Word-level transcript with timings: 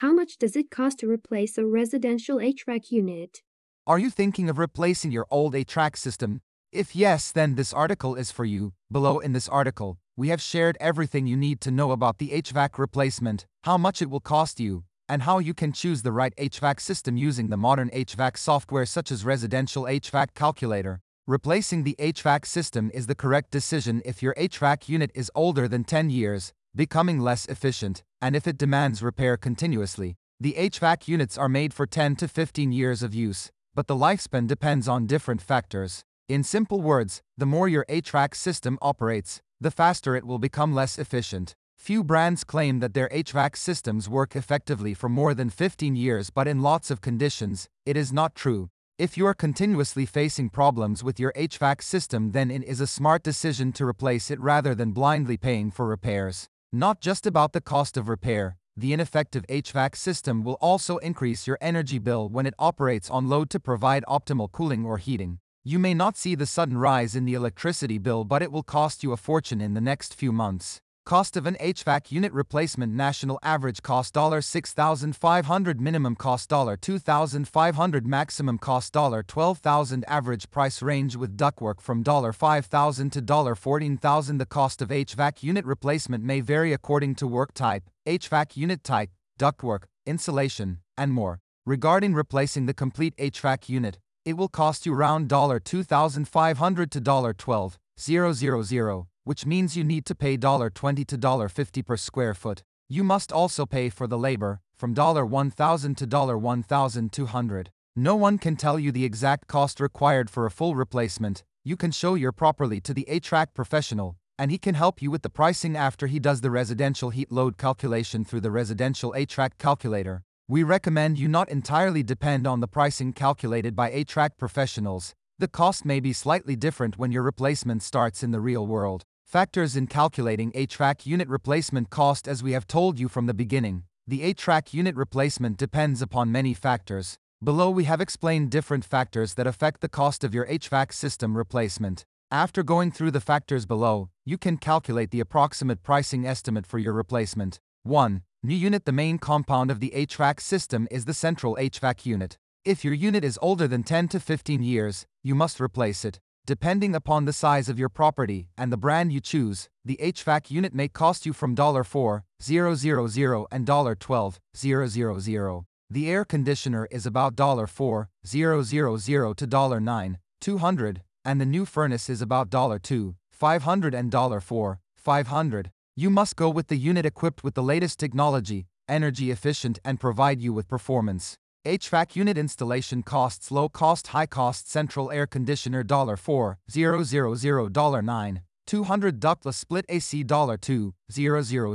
How 0.00 0.12
much 0.12 0.36
does 0.36 0.56
it 0.56 0.70
cost 0.70 0.98
to 0.98 1.08
replace 1.08 1.56
a 1.56 1.64
residential 1.64 2.36
HVAC 2.36 2.90
unit? 2.90 3.40
Are 3.86 3.98
you 3.98 4.10
thinking 4.10 4.50
of 4.50 4.58
replacing 4.58 5.10
your 5.10 5.26
old 5.30 5.54
HVAC 5.54 5.96
system? 5.96 6.42
If 6.70 6.94
yes, 6.94 7.32
then 7.32 7.54
this 7.54 7.72
article 7.72 8.14
is 8.14 8.30
for 8.30 8.44
you. 8.44 8.74
Below 8.92 9.20
in 9.20 9.32
this 9.32 9.48
article, 9.48 9.96
we 10.14 10.28
have 10.28 10.42
shared 10.42 10.76
everything 10.80 11.26
you 11.26 11.34
need 11.34 11.62
to 11.62 11.70
know 11.70 11.92
about 11.92 12.18
the 12.18 12.28
HVAC 12.28 12.76
replacement, 12.76 13.46
how 13.64 13.78
much 13.78 14.02
it 14.02 14.10
will 14.10 14.20
cost 14.20 14.60
you, 14.60 14.84
and 15.08 15.22
how 15.22 15.38
you 15.38 15.54
can 15.54 15.72
choose 15.72 16.02
the 16.02 16.12
right 16.12 16.34
HVAC 16.36 16.78
system 16.78 17.16
using 17.16 17.48
the 17.48 17.56
modern 17.56 17.88
HVAC 17.88 18.36
software 18.36 18.84
such 18.84 19.10
as 19.10 19.24
Residential 19.24 19.84
HVAC 19.84 20.34
Calculator. 20.34 21.00
Replacing 21.26 21.84
the 21.84 21.96
HVAC 21.98 22.44
system 22.44 22.90
is 22.92 23.06
the 23.06 23.14
correct 23.14 23.50
decision 23.50 24.02
if 24.04 24.22
your 24.22 24.34
HVAC 24.34 24.90
unit 24.90 25.10
is 25.14 25.32
older 25.34 25.66
than 25.66 25.84
10 25.84 26.10
years, 26.10 26.52
becoming 26.76 27.18
less 27.18 27.46
efficient, 27.46 28.04
and 28.20 28.36
if 28.36 28.46
it 28.46 28.58
demands 28.58 29.02
repair 29.02 29.36
continuously. 29.36 30.16
The 30.38 30.52
HVAC 30.58 31.08
units 31.08 31.38
are 31.38 31.48
made 31.48 31.72
for 31.72 31.86
10 31.86 32.16
to 32.16 32.28
15 32.28 32.70
years 32.70 33.02
of 33.02 33.14
use, 33.14 33.50
but 33.74 33.86
the 33.86 33.96
lifespan 33.96 34.46
depends 34.46 34.86
on 34.86 35.06
different 35.06 35.40
factors. 35.40 36.04
In 36.28 36.42
simple 36.42 36.82
words, 36.82 37.22
the 37.38 37.46
more 37.46 37.68
your 37.68 37.86
HVAC 37.88 38.34
system 38.34 38.78
operates, 38.82 39.40
the 39.58 39.70
faster 39.70 40.14
it 40.14 40.26
will 40.26 40.38
become 40.38 40.74
less 40.74 40.98
efficient. 40.98 41.54
Few 41.78 42.04
brands 42.04 42.44
claim 42.44 42.80
that 42.80 42.92
their 42.92 43.08
HVAC 43.08 43.56
systems 43.56 44.08
work 44.08 44.36
effectively 44.36 44.92
for 44.92 45.08
more 45.08 45.32
than 45.32 45.48
15 45.48 45.96
years, 45.96 46.28
but 46.28 46.46
in 46.46 46.60
lots 46.60 46.90
of 46.90 47.00
conditions, 47.00 47.68
it 47.86 47.96
is 47.96 48.12
not 48.12 48.34
true. 48.34 48.68
If 48.98 49.16
you 49.16 49.26
are 49.26 49.34
continuously 49.34 50.04
facing 50.04 50.50
problems 50.50 51.04
with 51.04 51.20
your 51.20 51.32
HVAC 51.36 51.82
system, 51.82 52.32
then 52.32 52.50
it 52.50 52.64
is 52.64 52.80
a 52.80 52.86
smart 52.86 53.22
decision 53.22 53.72
to 53.72 53.86
replace 53.86 54.30
it 54.30 54.40
rather 54.40 54.74
than 54.74 54.92
blindly 54.92 55.36
paying 55.36 55.70
for 55.70 55.86
repairs. 55.86 56.48
Not 56.72 57.00
just 57.00 57.26
about 57.26 57.52
the 57.52 57.60
cost 57.60 57.96
of 57.96 58.08
repair, 58.08 58.56
the 58.76 58.92
ineffective 58.92 59.46
HVAC 59.48 59.96
system 59.96 60.42
will 60.42 60.58
also 60.60 60.98
increase 60.98 61.46
your 61.46 61.56
energy 61.60 61.98
bill 61.98 62.28
when 62.28 62.44
it 62.44 62.54
operates 62.58 63.08
on 63.08 63.28
load 63.28 63.50
to 63.50 63.60
provide 63.60 64.04
optimal 64.08 64.50
cooling 64.50 64.84
or 64.84 64.98
heating. 64.98 65.38
You 65.64 65.78
may 65.78 65.94
not 65.94 66.16
see 66.16 66.34
the 66.34 66.46
sudden 66.46 66.76
rise 66.76 67.16
in 67.16 67.24
the 67.24 67.34
electricity 67.34 67.98
bill, 67.98 68.24
but 68.24 68.42
it 68.42 68.52
will 68.52 68.62
cost 68.62 69.02
you 69.02 69.12
a 69.12 69.16
fortune 69.16 69.60
in 69.60 69.74
the 69.74 69.80
next 69.80 70.14
few 70.14 70.32
months. 70.32 70.80
Cost 71.06 71.36
of 71.36 71.46
an 71.46 71.56
HVAC 71.60 72.10
unit 72.10 72.32
replacement 72.32 72.92
national 72.92 73.38
average 73.40 73.80
cost 73.80 74.16
$6,500 74.40 75.78
minimum 75.78 76.16
cost 76.16 76.52
$2,500 76.76 78.06
maximum 78.06 78.58
cost 78.58 78.96
$12,000 79.22 80.02
average 80.08 80.50
price 80.50 80.82
range 80.82 81.14
with 81.14 81.36
ductwork 81.36 81.80
from 81.80 82.02
$5,000 82.32 83.12
to 83.12 83.22
$14,000 83.54 84.38
The 84.38 84.46
cost 84.46 84.82
of 84.82 84.88
HVAC 84.88 85.44
unit 85.44 85.64
replacement 85.64 86.24
may 86.24 86.40
vary 86.40 86.72
according 86.72 87.14
to 87.16 87.26
work 87.28 87.54
type, 87.54 87.84
HVAC 88.08 88.56
unit 88.56 88.82
type, 88.82 89.10
ductwork, 89.38 89.84
insulation, 90.06 90.78
and 90.98 91.12
more. 91.12 91.38
Regarding 91.64 92.14
replacing 92.14 92.66
the 92.66 92.74
complete 92.74 93.16
HVAC 93.16 93.68
unit, 93.68 93.98
it 94.24 94.36
will 94.36 94.48
cost 94.48 94.84
you 94.84 94.92
around 94.92 95.28
$2,500 95.28 96.90
to 96.90 97.00
$12,000 97.00 99.15
which 99.26 99.44
means 99.44 99.76
you 99.76 99.82
need 99.82 100.06
to 100.06 100.14
pay 100.14 100.38
$20 100.38 100.70
to 100.70 101.18
$50 101.18 101.84
per 101.84 101.96
square 101.96 102.32
foot. 102.32 102.62
You 102.88 103.02
must 103.02 103.32
also 103.32 103.66
pay 103.66 103.88
for 103.88 104.06
the 104.06 104.16
labor, 104.16 104.60
from 104.76 104.94
1,000 104.94 105.96
to 105.96 106.38
1,200. 106.38 107.70
No 107.96 108.14
one 108.14 108.38
can 108.38 108.54
tell 108.54 108.78
you 108.78 108.92
the 108.92 109.04
exact 109.04 109.48
cost 109.48 109.80
required 109.80 110.30
for 110.30 110.46
a 110.46 110.50
full 110.52 110.76
replacement. 110.76 111.42
You 111.64 111.76
can 111.76 111.90
show 111.90 112.14
your 112.14 112.30
property 112.30 112.80
to 112.82 112.94
the 112.94 113.04
HVAC 113.10 113.48
professional, 113.52 114.16
and 114.38 114.52
he 114.52 114.58
can 114.58 114.76
help 114.76 115.02
you 115.02 115.10
with 115.10 115.22
the 115.22 115.28
pricing 115.28 115.76
after 115.76 116.06
he 116.06 116.20
does 116.20 116.40
the 116.40 116.52
residential 116.52 117.10
heat 117.10 117.32
load 117.32 117.58
calculation 117.58 118.24
through 118.24 118.42
the 118.42 118.52
residential 118.52 119.12
HVAC 119.16 119.58
calculator. 119.58 120.22
We 120.46 120.62
recommend 120.62 121.18
you 121.18 121.26
not 121.26 121.48
entirely 121.48 122.04
depend 122.04 122.46
on 122.46 122.60
the 122.60 122.68
pricing 122.68 123.12
calculated 123.12 123.74
by 123.74 123.90
HVAC 123.90 124.38
professionals. 124.38 125.14
The 125.40 125.48
cost 125.48 125.84
may 125.84 125.98
be 125.98 126.12
slightly 126.12 126.54
different 126.54 126.96
when 126.96 127.10
your 127.10 127.24
replacement 127.24 127.82
starts 127.82 128.22
in 128.22 128.30
the 128.30 128.40
real 128.40 128.64
world. 128.64 129.04
Factors 129.26 129.74
in 129.74 129.88
calculating 129.88 130.52
HVAC 130.52 131.04
unit 131.04 131.28
replacement 131.28 131.90
cost 131.90 132.28
As 132.28 132.44
we 132.44 132.52
have 132.52 132.64
told 132.64 133.00
you 133.00 133.08
from 133.08 133.26
the 133.26 133.34
beginning, 133.34 133.82
the 134.06 134.32
HVAC 134.32 134.72
unit 134.72 134.94
replacement 134.94 135.56
depends 135.56 136.00
upon 136.00 136.30
many 136.30 136.54
factors. 136.54 137.18
Below 137.42 137.68
we 137.70 137.84
have 137.84 138.00
explained 138.00 138.52
different 138.52 138.84
factors 138.84 139.34
that 139.34 139.48
affect 139.48 139.80
the 139.80 139.88
cost 139.88 140.22
of 140.22 140.32
your 140.32 140.46
HVAC 140.46 140.92
system 140.92 141.36
replacement. 141.36 142.04
After 142.30 142.62
going 142.62 142.92
through 142.92 143.10
the 143.10 143.20
factors 143.20 143.66
below, 143.66 144.10
you 144.24 144.38
can 144.38 144.58
calculate 144.58 145.10
the 145.10 145.18
approximate 145.18 145.82
pricing 145.82 146.24
estimate 146.24 146.64
for 146.64 146.78
your 146.78 146.92
replacement. 146.92 147.58
1. 147.82 148.22
New 148.44 148.54
unit 148.54 148.84
The 148.84 148.92
main 148.92 149.18
compound 149.18 149.72
of 149.72 149.80
the 149.80 149.90
HVAC 149.92 150.38
system 150.38 150.86
is 150.88 151.04
the 151.04 151.12
central 151.12 151.56
HVAC 151.56 152.06
unit. 152.06 152.38
If 152.64 152.84
your 152.84 152.94
unit 152.94 153.24
is 153.24 153.40
older 153.42 153.66
than 153.66 153.82
10 153.82 154.06
to 154.08 154.20
15 154.20 154.62
years, 154.62 155.04
you 155.24 155.34
must 155.34 155.60
replace 155.60 156.04
it. 156.04 156.20
Depending 156.46 156.94
upon 156.94 157.24
the 157.24 157.32
size 157.32 157.68
of 157.68 157.76
your 157.76 157.88
property 157.88 158.46
and 158.56 158.72
the 158.72 158.76
brand 158.76 159.12
you 159.12 159.20
choose, 159.20 159.68
the 159.84 159.98
HVAC 160.00 160.48
unit 160.48 160.72
may 160.72 160.86
cost 160.86 161.26
you 161.26 161.32
from 161.32 161.56
$4,000 161.56 163.46
and 163.50 163.66
$12,000. 163.66 165.64
The 165.90 166.08
air 166.08 166.24
conditioner 166.24 166.86
is 166.92 167.04
about 167.04 167.34
$4,000 167.34 169.36
to 169.36 169.46
$9,200, 169.48 170.96
and 171.24 171.40
the 171.40 171.44
new 171.44 171.64
furnace 171.64 172.08
is 172.08 172.22
about 172.22 172.50
$2,500 172.50 173.92
and 173.92 174.12
$4,500. 174.12 175.66
You 175.96 176.10
must 176.10 176.36
go 176.36 176.48
with 176.48 176.68
the 176.68 176.76
unit 176.76 177.04
equipped 177.04 177.42
with 177.42 177.54
the 177.54 177.64
latest 177.64 177.98
technology, 177.98 178.68
energy 178.88 179.32
efficient, 179.32 179.80
and 179.84 179.98
provide 179.98 180.40
you 180.40 180.52
with 180.52 180.68
performance. 180.68 181.38
HVAC 181.66 182.14
unit 182.14 182.38
installation 182.38 183.02
costs 183.02 183.50
low 183.50 183.68
cost 183.68 184.06
high 184.08 184.26
cost 184.26 184.70
central 184.70 185.10
air 185.10 185.26
conditioner 185.26 185.82
$4 185.82 186.56
000 186.70 188.00
9 188.02 188.40
200 188.68 189.18
ductless 189.18 189.56
split 189.56 189.84
AC 189.88 190.22
$2 190.22 190.92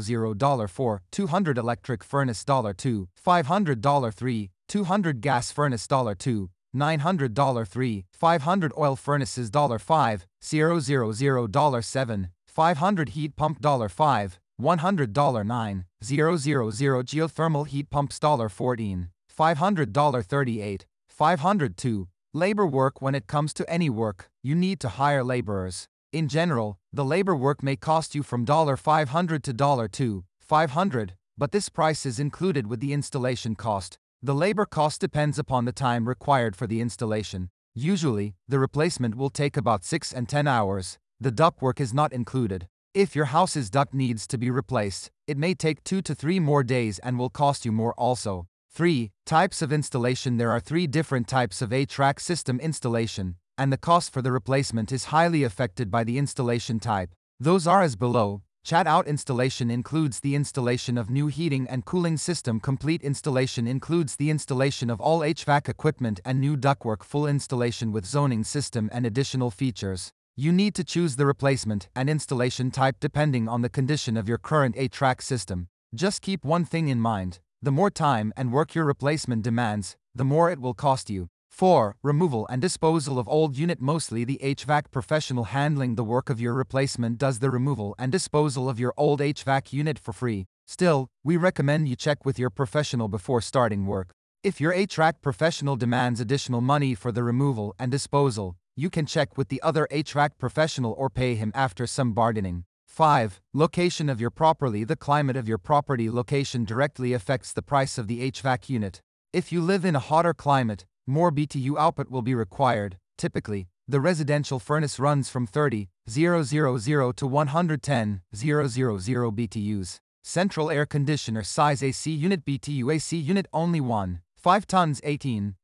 000 0.08 0.68
4 0.68 1.02
200 1.12 1.58
electric 1.58 2.04
furnace 2.06 2.46
$2 2.46 3.08
$500 3.28 4.14
3 4.14 4.50
200 4.70 5.22
gas 5.22 5.52
furnace 5.52 5.88
$2 5.88 6.48
$900 6.74 7.68
3 7.68 8.06
500 8.14 8.74
oil 8.78 8.96
furnaces 8.96 9.52
$5 9.52 10.26
000 10.42 11.82
7 11.82 12.30
500 12.48 13.10
heat 13.10 13.36
pump 13.36 13.60
$5 13.62 14.38
$100 14.62 15.46
9 15.46 15.86
000 16.02 17.04
geothermal 17.04 17.68
heat 17.68 17.90
pumps 17.90 18.20
$14 18.20 19.08
$500 19.42 20.24
38, 20.24 20.86
502. 21.10 22.08
Labor 22.32 22.68
work 22.68 23.02
When 23.02 23.16
it 23.16 23.26
comes 23.26 23.54
to 23.56 23.68
any 23.68 23.90
work, 23.90 24.30
you 24.44 24.54
need 24.54 24.80
to 24.82 24.90
hire 24.90 25.24
laborers. 25.24 25.88
In 26.14 26.28
general, 26.28 26.78
the 26.94 27.04
labor 27.04 27.36
work 27.36 27.64
may 27.64 27.76
cost 27.76 28.14
you 28.14 28.22
from 28.22 28.46
500 28.46 29.44
to 29.44 29.54
$2, 29.54 30.24
500, 30.40 31.14
but 31.36 31.52
this 31.52 31.70
price 31.70 32.06
is 32.06 32.20
included 32.20 32.68
with 32.68 32.82
the 32.82 32.94
installation 32.94 33.56
cost. 33.56 33.98
The 34.22 34.36
labor 34.36 34.68
cost 34.68 35.02
depends 35.02 35.40
upon 35.40 35.66
the 35.66 35.72
time 35.72 36.08
required 36.08 36.56
for 36.56 36.68
the 36.68 36.80
installation. 36.80 37.50
Usually, 37.74 38.36
the 38.48 38.60
replacement 38.60 39.16
will 39.16 39.32
take 39.32 39.58
about 39.58 39.84
6 39.84 40.14
and 40.14 40.30
10 40.30 40.48
hours. 40.48 41.00
The 41.20 41.32
ductwork 41.32 41.80
is 41.80 41.96
not 41.96 42.14
included. 42.14 42.68
If 42.94 43.16
your 43.16 43.26
house's 43.26 43.72
duct 43.72 43.92
needs 43.92 44.28
to 44.28 44.38
be 44.38 44.52
replaced, 44.52 45.10
it 45.26 45.38
may 45.40 45.56
take 45.56 45.84
2 45.84 46.04
to 46.04 46.14
3 46.14 46.40
more 46.40 46.64
days 46.64 47.00
and 47.00 47.18
will 47.18 47.32
cost 47.32 47.66
you 47.66 47.72
more 47.72 47.96
also. 47.96 48.46
3. 48.74 49.12
Types 49.26 49.62
of 49.62 49.74
installation 49.74 50.38
There 50.38 50.50
are 50.50 50.62
three 50.62 50.88
different 50.88 51.28
types 51.28 51.62
of 51.62 51.72
HVAC 51.72 52.22
system 52.22 52.58
installation, 52.62 53.36
and 53.58 53.72
the 53.72 53.78
cost 53.78 54.14
for 54.14 54.22
the 54.22 54.32
replacement 54.32 54.94
is 54.94 55.06
highly 55.06 55.44
affected 55.44 55.92
by 55.92 56.06
the 56.06 56.18
installation 56.18 56.80
type. 56.80 57.10
Those 57.38 57.68
are 57.68 57.82
as 57.82 57.98
below. 57.98 58.44
Change 58.64 58.88
out 58.88 59.08
installation 59.08 59.70
includes 59.70 60.22
the 60.22 60.36
installation 60.36 60.98
of 60.98 61.10
new 61.10 61.28
heating 61.28 61.68
and 61.68 61.84
cooling 61.84 62.16
system. 62.16 62.62
Complete 62.62 63.02
installation 63.02 63.68
includes 63.68 64.16
the 64.16 64.30
installation 64.30 64.90
of 64.90 65.02
all 65.02 65.20
HVAC 65.20 65.68
equipment 65.68 66.22
and 66.24 66.40
new 66.40 66.56
ductwork. 66.56 67.04
Full 67.04 67.28
installation 67.28 67.92
with 67.92 68.06
zoning 68.06 68.46
system 68.46 68.90
and 68.94 69.06
additional 69.06 69.52
features. 69.52 70.14
You 70.38 70.54
need 70.54 70.76
to 70.76 70.86
choose 70.86 71.18
the 71.18 71.26
replacement 71.26 71.90
and 71.94 72.10
installation 72.10 72.72
type 72.72 72.96
depending 73.02 73.50
on 73.50 73.64
the 73.64 73.70
condition 73.70 74.16
of 74.16 74.30
your 74.30 74.38
current 74.38 74.78
HVAC 74.78 75.22
system. 75.22 75.68
Just 75.94 76.22
keep 76.22 76.46
one 76.46 76.64
thing 76.64 76.88
in 76.88 77.02
mind 77.02 77.40
the 77.64 77.72
more 77.72 77.92
time 77.92 78.34
and 78.36 78.52
work 78.52 78.74
your 78.74 78.86
replacement 78.86 79.44
demands, 79.44 79.96
the 80.16 80.26
more 80.26 80.50
it 80.50 80.60
will 80.60 80.74
cost 80.74 81.12
you. 81.12 81.28
4. 81.52 81.96
Removal 82.02 82.48
and 82.50 82.60
disposal 82.60 83.20
of 83.20 83.28
old 83.28 83.56
unit 83.56 83.80
Mostly 83.80 84.24
the 84.24 84.40
HVAC 84.42 84.90
professional 84.90 85.44
handling 85.44 85.94
the 85.94 86.04
work 86.04 86.32
of 86.32 86.42
your 86.42 86.56
replacement 86.56 87.20
does 87.20 87.38
the 87.38 87.52
removal 87.52 87.94
and 88.00 88.12
disposal 88.12 88.68
of 88.68 88.80
your 88.80 88.96
old 88.98 89.20
HVAC 89.20 89.74
unit 89.74 90.00
for 90.00 90.12
free. 90.12 90.48
Still, 90.66 91.08
we 91.24 91.38
recommend 91.38 91.88
you 91.88 91.96
check 91.96 92.26
with 92.26 92.40
your 92.40 92.50
professional 92.50 93.08
before 93.08 93.42
starting 93.42 93.86
work. 93.86 94.10
If 94.44 94.60
your 94.60 94.74
HVAC 94.74 95.22
professional 95.22 95.76
demands 95.76 96.20
additional 96.20 96.62
money 96.62 96.96
for 96.96 97.12
the 97.12 97.22
removal 97.22 97.76
and 97.78 97.92
disposal, 97.92 98.56
you 98.76 98.90
can 98.90 99.06
check 99.06 99.38
with 99.38 99.50
the 99.50 99.62
other 99.62 99.88
HVAC 99.92 100.32
professional 100.40 100.94
or 100.94 101.12
pay 101.12 101.36
him 101.36 101.52
after 101.54 101.86
some 101.86 102.14
bargaining. 102.14 102.64
5. 102.92 103.40
Location 103.54 104.10
of 104.10 104.20
your 104.20 104.30
property. 104.30 104.84
The 104.84 104.98
climate 104.98 105.38
of 105.38 105.48
your 105.48 105.58
property 105.58 106.10
location 106.10 106.66
directly 106.66 107.14
affects 107.14 107.54
the 107.54 107.62
price 107.62 107.98
of 107.98 108.08
the 108.08 108.30
HVAC 108.30 108.68
unit. 108.68 109.02
If 109.32 109.50
you 109.50 109.62
live 109.62 109.86
in 109.86 109.96
a 109.96 110.00
hotter 110.00 110.34
climate, 110.34 110.86
more 111.08 111.32
BTU 111.32 111.78
output 111.80 112.12
will 112.12 112.22
be 112.22 112.36
required. 112.36 112.98
Typically, 113.18 113.70
the 113.88 114.02
residential 114.02 114.60
furnace 114.60 115.00
runs 115.00 115.30
from 115.30 115.48
30, 115.48 115.88
000 116.10 116.44
to 116.44 117.28
110, 117.28 118.22
000 118.34 118.64
BTUs. 118.68 120.00
Central 120.22 120.70
air 120.70 120.86
conditioner 120.86 121.44
size 121.44 121.82
AC 121.82 122.12
unit 122.12 122.44
BTU 122.44 122.94
AC 122.94 123.16
unit 123.16 123.48
only 123.54 123.80
1, 123.80 124.20
5 124.36 124.68
tons 124.68 125.00
18, 125.06 125.56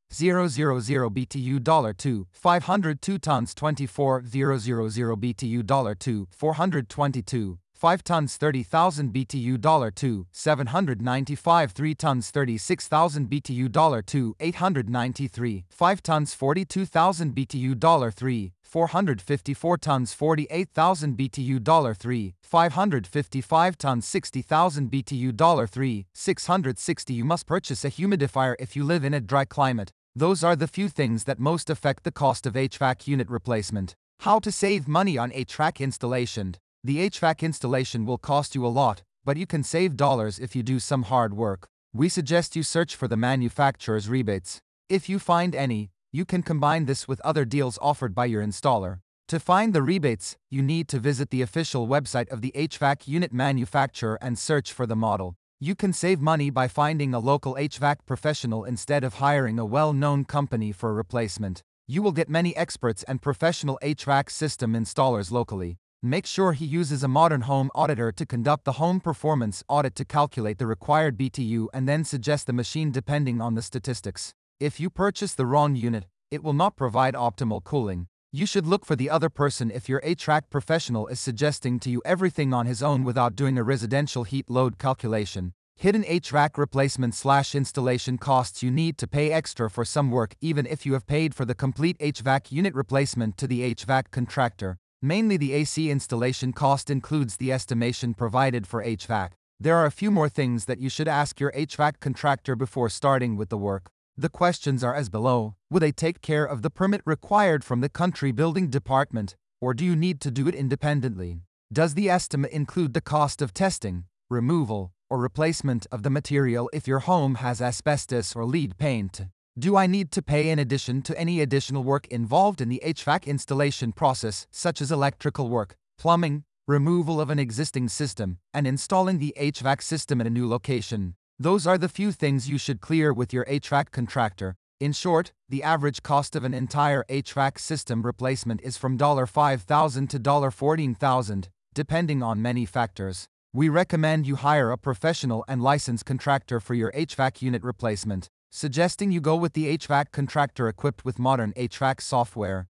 000 0.79 1.09
BTU 1.09 1.59
$2, 1.59 2.25
502 2.33 3.19
tons 3.19 3.53
24, 3.53 4.23
000 4.25 5.15
BTU 5.17 5.63
$2, 5.63 6.27
422, 6.31 7.59
5 7.73 8.03
tons 8.03 8.37
30,000 8.37 9.13
BTU 9.13 9.57
$2, 9.57 10.25
795 10.31 11.71
3 11.71 11.95
tons 11.95 12.31
36,000 12.31 13.29
BTU 13.29 13.69
$2, 13.69 14.33
893, 14.39 15.65
5 15.69 16.03
tons 16.03 16.33
42,000 16.33 17.35
BTU 17.35 17.79
dollar 17.79 18.11
$3, 18.11 18.51
454 18.67 19.77
tons 19.77 20.13
48,000 20.13 21.17
BTU 21.17 21.59
$3, 21.59 22.33
555 22.41 23.77
tons 23.77 24.05
60,000 24.05 24.91
BTU 24.91 25.31
$3, 25.31 26.05
660 26.13 27.13
You 27.13 27.23
must 27.25 27.45
purchase 27.47 27.85
a 27.85 27.89
humidifier 27.89 28.55
if 28.59 28.75
you 28.75 28.83
live 28.83 29.05
in 29.05 29.13
a 29.13 29.21
dry 29.21 29.45
climate. 29.45 29.91
Those 30.15 30.43
are 30.43 30.55
the 30.55 30.67
few 30.67 30.89
things 30.89 31.23
that 31.23 31.39
most 31.39 31.69
affect 31.69 32.03
the 32.03 32.11
cost 32.11 32.45
of 32.45 32.53
HVAC 32.53 33.07
unit 33.07 33.29
replacement. 33.29 33.95
How 34.21 34.39
to 34.39 34.51
save 34.51 34.87
money 34.87 35.17
on 35.17 35.31
HVAC 35.31 35.79
installation. 35.79 36.55
The 36.83 37.09
HVAC 37.09 37.41
installation 37.41 38.05
will 38.05 38.17
cost 38.17 38.53
you 38.55 38.65
a 38.65 38.67
lot, 38.67 39.01
but 39.23 39.37
you 39.37 39.45
can 39.45 39.63
save 39.63 39.95
dollars 39.95 40.39
if 40.39 40.55
you 40.55 40.63
do 40.63 40.79
some 40.79 41.03
hard 41.03 41.33
work. 41.35 41.67
We 41.93 42.09
suggest 42.09 42.55
you 42.55 42.63
search 42.63 42.95
for 42.95 43.07
the 43.07 43.15
manufacturer's 43.15 44.09
rebates. 44.09 44.59
If 44.89 45.07
you 45.07 45.19
find 45.19 45.55
any, 45.55 45.91
you 46.17 46.25
can 46.25 46.41
combine 46.41 46.85
this 46.85 47.07
with 47.07 47.21
other 47.21 47.45
deals 47.45 47.77
offered 47.79 48.15
by 48.15 48.25
your 48.25 48.43
installer. 48.43 49.01
To 49.27 49.39
find 49.39 49.71
the 49.71 49.83
rebates, 49.83 50.35
you 50.49 50.63
need 50.63 50.87
to 50.87 50.97
visit 50.97 51.29
the 51.29 51.43
official 51.43 51.87
website 51.87 52.27
of 52.29 52.41
the 52.41 52.51
HVAC 52.55 53.07
unit 53.07 53.31
manufacturer 53.31 54.17
and 54.19 54.39
search 54.39 54.73
for 54.73 54.87
the 54.87 54.95
model. 54.95 55.35
You 55.59 55.75
can 55.75 55.93
save 55.93 56.19
money 56.19 56.49
by 56.49 56.67
finding 56.67 57.13
a 57.13 57.19
local 57.19 57.53
HVAC 57.53 57.97
professional 58.07 58.65
instead 58.65 59.03
of 59.03 59.15
hiring 59.25 59.59
a 59.59 59.65
well 59.65 59.93
known 59.93 60.25
company 60.25 60.71
for 60.71 60.91
replacement. 60.91 61.61
You 61.87 62.01
will 62.01 62.13
get 62.13 62.29
many 62.29 62.55
experts 62.55 63.03
and 63.03 63.21
professional 63.21 63.77
HVAC 63.83 64.31
system 64.31 64.73
installers 64.73 65.31
locally. 65.31 65.77
Make 66.01 66.25
sure 66.25 66.53
he 66.53 66.65
uses 66.65 67.03
a 67.03 67.07
modern 67.07 67.41
home 67.41 67.69
auditor 67.75 68.11
to 68.11 68.25
conduct 68.25 68.65
the 68.65 68.79
home 68.81 68.99
performance 69.01 69.63
audit 69.67 69.93
to 69.95 70.05
calculate 70.05 70.57
the 70.57 70.65
required 70.65 71.15
BTU 71.15 71.67
and 71.75 71.87
then 71.87 72.03
suggest 72.03 72.47
the 72.47 72.53
machine 72.53 72.91
depending 72.91 73.39
on 73.39 73.53
the 73.53 73.61
statistics. 73.61 74.33
If 74.59 74.79
you 74.79 74.89
purchase 74.89 75.35
the 75.35 75.45
wrong 75.45 75.75
unit, 75.75 76.07
it 76.31 76.43
will 76.43 76.53
not 76.53 76.75
provide 76.75 77.13
optimal 77.13 77.63
cooling. 77.63 78.07
You 78.31 78.47
should 78.47 78.65
look 78.65 78.85
for 78.85 78.95
the 78.95 79.07
other 79.07 79.29
person 79.29 79.69
if 79.69 79.87
your 79.87 80.01
HVAC 80.01 80.49
professional 80.49 81.05
is 81.05 81.19
suggesting 81.19 81.79
to 81.81 81.91
you 81.91 82.01
everything 82.03 82.55
on 82.55 82.65
his 82.65 82.81
own 82.81 83.03
without 83.03 83.35
doing 83.35 83.59
a 83.59 83.63
residential 83.63 84.23
heat 84.23 84.49
load 84.49 84.79
calculation. 84.79 85.53
Hidden 85.75 86.05
HVAC 86.05 86.57
replacement 86.57 87.13
slash 87.13 87.53
installation 87.53 88.17
costs 88.17 88.63
you 88.63 88.71
need 88.71 88.97
to 88.97 89.07
pay 89.07 89.31
extra 89.31 89.69
for 89.69 89.85
some 89.85 90.09
work 90.09 90.33
even 90.41 90.65
if 90.65 90.87
you 90.87 90.93
have 90.93 91.05
paid 91.05 91.35
for 91.35 91.45
the 91.45 91.53
complete 91.53 91.99
HVAC 91.99 92.51
unit 92.51 92.73
replacement 92.73 93.37
to 93.37 93.45
the 93.45 93.75
HVAC 93.75 94.09
contractor. 94.09 94.77
Mainly 95.03 95.37
the 95.37 95.53
AC 95.53 95.91
installation 95.91 96.51
cost 96.51 96.89
includes 96.89 97.37
the 97.37 97.51
estimation 97.51 98.15
provided 98.15 98.65
for 98.65 98.83
HVAC. 98.83 99.33
There 99.59 99.77
are 99.77 99.85
a 99.85 99.91
few 99.91 100.09
more 100.09 100.29
things 100.29 100.65
that 100.65 100.79
you 100.79 100.89
should 100.89 101.07
ask 101.07 101.39
your 101.39 101.51
HVAC 101.51 101.99
contractor 101.99 102.55
before 102.55 102.89
starting 102.89 103.37
with 103.37 103.49
the 103.49 103.57
work. 103.59 103.91
The 104.19 104.29
questions 104.29 104.83
are 104.83 104.95
as 104.95 105.09
below. 105.09 105.53
Will 105.69 105.79
they 105.79 105.91
take 105.91 106.23
care 106.23 106.43
of 106.43 106.63
the 106.63 106.71
permit 106.71 107.01
required 107.05 107.63
from 107.63 107.81
the 107.81 107.89
country 107.89 108.31
building 108.31 108.67
department, 108.67 109.35
or 109.61 109.75
do 109.75 109.85
you 109.85 109.95
need 109.95 110.19
to 110.21 110.31
do 110.31 110.47
it 110.47 110.55
independently? 110.55 111.41
Does 111.71 111.93
the 111.93 112.09
estimate 112.09 112.49
include 112.51 112.95
the 112.95 113.01
cost 113.01 113.43
of 113.43 113.53
testing, 113.53 114.05
removal, 114.27 114.91
or 115.07 115.19
replacement 115.19 115.85
of 115.91 116.01
the 116.01 116.09
material 116.09 116.67
if 116.73 116.87
your 116.87 116.99
home 116.99 117.35
has 117.35 117.61
asbestos 117.61 118.35
or 118.35 118.43
lead 118.43 118.79
paint? 118.79 119.21
Do 119.59 119.77
I 119.77 119.85
need 119.85 120.11
to 120.13 120.23
pay 120.23 120.49
in 120.49 120.57
addition 120.57 121.03
to 121.03 121.19
any 121.19 121.39
additional 121.39 121.83
work 121.83 122.07
involved 122.07 122.59
in 122.59 122.69
the 122.69 122.81
HVAC 122.83 123.27
installation 123.27 123.91
process, 123.91 124.47
such 124.49 124.81
as 124.81 124.91
electrical 124.91 125.47
work, 125.47 125.75
plumbing, 125.99 126.43
removal 126.67 127.21
of 127.21 127.29
an 127.29 127.37
existing 127.37 127.87
system, 127.89 128.39
and 128.51 128.65
installing 128.65 129.19
the 129.19 129.35
HVAC 129.39 129.83
system 129.83 130.19
at 130.21 130.27
a 130.27 130.31
new 130.31 130.49
location? 130.49 131.13
Those 131.39 131.67
are 131.67 131.77
the 131.77 131.89
few 131.89 132.11
things 132.11 132.49
you 132.49 132.57
should 132.57 132.81
clear 132.81 133.13
with 133.13 133.33
your 133.33 133.45
HVAC 133.45 133.91
contractor. 133.91 134.55
In 134.79 134.91
short, 134.91 135.33
the 135.49 135.63
average 135.63 136.03
cost 136.03 136.35
of 136.35 136.43
an 136.43 136.53
entire 136.53 137.03
HVAC 137.09 137.59
system 137.59 138.03
replacement 138.03 138.61
is 138.61 138.77
from 138.77 138.97
$5,000 138.97 140.09
to 140.09 140.19
$14,000, 140.19 141.47
depending 141.73 142.21
on 142.21 142.41
many 142.41 142.65
factors. 142.65 143.27
We 143.53 143.69
recommend 143.69 144.27
you 144.27 144.35
hire 144.35 144.71
a 144.71 144.77
professional 144.77 145.43
and 145.47 145.61
licensed 145.61 146.05
contractor 146.05 146.59
for 146.59 146.73
your 146.73 146.91
HVAC 146.91 147.41
unit 147.41 147.63
replacement 147.63 148.29
suggesting 148.51 149.11
you 149.11 149.21
go 149.21 149.35
with 149.35 149.53
the 149.53 149.77
HVAC 149.77 150.11
contractor 150.11 150.67
equipped 150.67 151.05
with 151.05 151.19
modern 151.19 151.53
HVAC 151.53 152.01
software. 152.01 152.67